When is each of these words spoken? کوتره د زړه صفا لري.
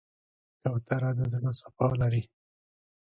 کوتره 0.61 1.11
د 1.17 1.19
زړه 1.31 1.51
صفا 1.59 1.87
لري. 2.01 2.23